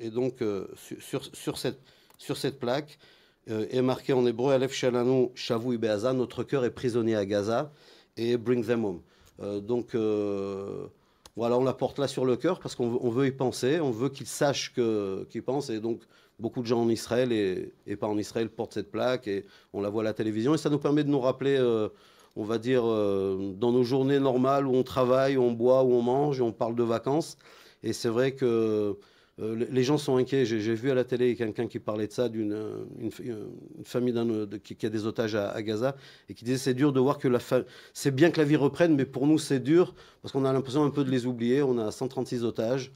et 0.01 0.11
donc 0.11 0.43
sur, 0.99 1.23
sur, 1.35 1.59
cette, 1.59 1.81
sur 2.19 2.37
cette 2.37 2.59
plaque, 2.59 2.99
est 3.49 3.83
marqué 3.83 4.13
en 4.13 4.25
hébreu 4.27 4.53
Aleph 4.53 4.73
Shalanu 4.73 5.29
Shavu 5.35 5.79
Be'aza, 5.79 6.13
notre 6.13 6.45
cœur 6.45 6.65
est 6.65 6.71
prisonnier 6.71 7.17
à 7.17 7.27
Gaza, 7.27 7.73
et 8.17 8.37
Bring 8.37 8.65
them 8.65 8.85
home. 8.85 9.01
Euh, 9.41 9.61
donc 9.61 9.95
euh, 9.95 10.87
voilà, 11.37 11.59
on 11.59 11.65
la 11.65 11.73
porte 11.73 11.99
là 11.99 12.09
sur 12.09 12.25
le 12.25 12.37
cœur 12.37 12.61
parce 12.61 12.75
qu'on 12.75 13.11
veut 13.11 13.27
y 13.27 13.33
penser, 13.33 13.81
on 13.81 13.91
veut 13.91 14.11
qu'ils 14.11 14.27
sachent 14.27 14.73
qu'ils 14.75 15.43
pensent, 15.43 15.71
et 15.71 15.81
donc 15.81 16.01
beaucoup 16.39 16.61
de 16.61 16.67
gens 16.67 16.83
en 16.83 16.89
Israël 16.89 17.33
et, 17.33 17.97
pas 17.97 18.07
en 18.07 18.19
Israël 18.19 18.49
portent 18.49 18.75
cette 18.75 18.91
plaque, 18.91 19.27
et 19.29 19.45
on 19.73 19.81
la 19.81 19.89
voit 19.89 20.03
à 20.03 20.05
la 20.05 20.15
télévision, 20.15 20.55
et 20.55 20.59
ça 20.59 20.71
nous 20.71 20.79
permet 20.79 21.05
de 21.05 21.11
nous 21.11 21.21
rappeler 21.21 21.59
on 22.35 22.45
va 22.45 22.57
dire, 22.57 22.83
dans 22.83 23.73
nos 23.73 23.83
journées 23.83 24.19
normales 24.19 24.67
où 24.67 24.75
on 24.75 24.83
travaille, 24.83 25.37
où 25.37 25.43
on 25.43 25.53
boit, 25.53 25.83
où 25.83 25.93
on 25.93 26.03
mange, 26.03 26.39
et 26.39 26.43
on 26.43 26.53
parle 26.53 26.75
de 26.75 26.83
vacances. 26.83 27.37
Et 27.83 27.93
c'est 27.93 28.09
vrai 28.09 28.33
que 28.33 28.97
euh, 29.41 29.67
les 29.71 29.83
gens 29.83 29.97
sont 29.99 30.17
inquiets. 30.17 30.45
J'ai 30.45 30.75
vu 30.75 30.91
à 30.91 30.95
la 30.95 31.05
télé 31.05 31.35
quelqu'un 31.37 31.67
qui 31.67 31.79
parlait 31.79 32.07
de 32.07 32.13
ça, 32.13 32.29
d'une 32.29 32.87
une, 32.99 33.11
famille 33.85 34.15
qui, 34.63 34.87
a 34.87 34.91
des 34.91 35.07
otages 35.07 35.35
à, 35.35 35.63
Gaza, 35.63 35.97
et 36.29 36.35
qui 36.35 36.45
disait 36.45 36.59
c'est 36.59 36.75
dur 36.75 36.93
de 36.93 37.01
voir 37.01 37.19
que 37.19 37.29
la 37.29 37.39
c'est 37.95 38.15
bien 38.15 38.31
que 38.31 38.39
la 38.39 38.45
vie 38.45 38.57
reprenne, 38.57 38.95
mais 38.95 39.07
pour 39.07 39.27
nous 39.27 39.39
c'est 39.39 39.61
dur 39.61 39.95
parce 40.21 40.33
qu'on 40.33 40.45
a 40.45 40.53
l'impression 40.53 40.85
un 40.85 40.91
peu 40.91 41.05
de 41.05 41.11
les 41.11 41.27
oublier. 41.27 41.63
On 41.63 41.79
a 41.79 41.91
136 41.91 42.45
otages. 42.45 42.93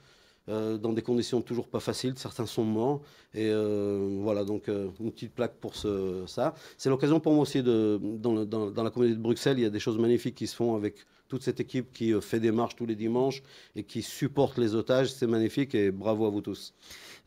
Euh, 0.48 0.78
dans 0.78 0.92
des 0.92 1.02
conditions 1.02 1.42
toujours 1.42 1.68
pas 1.68 1.80
faciles. 1.80 2.14
Certains 2.16 2.46
sont 2.46 2.64
morts. 2.64 3.02
Et 3.34 3.48
euh, 3.50 4.18
voilà, 4.20 4.44
donc 4.44 4.68
une 4.68 5.10
petite 5.10 5.34
plaque 5.34 5.56
pour 5.56 5.74
ce, 5.74 6.24
ça. 6.26 6.54
C'est 6.78 6.88
l'occasion 6.88 7.20
pour 7.20 7.32
moi 7.32 7.42
aussi, 7.42 7.62
de, 7.62 8.00
dans, 8.02 8.44
dans, 8.44 8.82
la 8.82 8.90
communauté 8.90 9.16
de 9.16 9.22
Bruxelles, 9.22 9.58
il 9.58 9.62
y 9.62 9.66
a 9.66 9.70
des 9.70 9.80
choses 9.80 9.98
magnifiques 9.98 10.36
qui 10.36 10.46
se 10.46 10.54
font 10.54 10.76
avec 10.76 11.04
toute 11.28 11.42
cette 11.42 11.60
équipe 11.60 11.92
qui 11.92 12.12
euh, 12.12 12.20
fait 12.20 12.40
des 12.40 12.52
marches 12.52 12.76
tous 12.76 12.86
les 12.86 12.94
dimanches 12.94 13.42
et 13.74 13.82
qui 13.82 14.02
supporte 14.02 14.58
les 14.58 14.74
otages. 14.74 15.12
C'est 15.12 15.26
magnifique 15.26 15.74
et 15.74 15.90
bravo 15.90 16.26
à 16.26 16.30
vous 16.30 16.40
tous. 16.40 16.74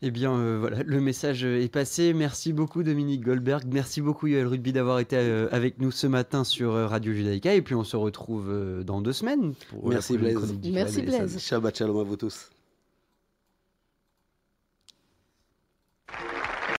Eh 0.02 0.10
bien, 0.10 0.32
euh, 0.32 0.58
voilà, 0.58 0.82
le 0.82 1.00
message 1.00 1.44
est 1.44 1.70
passé. 1.70 2.14
Merci 2.14 2.52
beaucoup, 2.52 2.82
Dominique 2.82 3.22
Goldberg. 3.22 3.64
Merci 3.70 4.00
beaucoup, 4.00 4.26
Yoel 4.26 4.46
Rugby, 4.46 4.72
d'avoir 4.72 4.98
été 4.98 5.16
euh, 5.16 5.48
avec 5.52 5.78
nous 5.78 5.90
ce 5.90 6.06
matin 6.06 6.44
sur 6.44 6.72
Radio 6.72 7.12
Judaïka. 7.12 7.54
Et 7.54 7.62
puis, 7.62 7.74
on 7.74 7.84
se 7.84 7.96
retrouve 7.96 8.82
dans 8.84 9.00
deux 9.00 9.12
semaines. 9.12 9.54
Pour 9.68 9.88
Merci, 9.88 10.16
Blaise. 10.16 10.38
Merci, 10.64 11.02
Blaise. 11.02 11.38
Shabbat 11.38 11.76
shalom 11.76 11.98
à 11.98 12.04
vous 12.04 12.16
tous. 12.16 12.50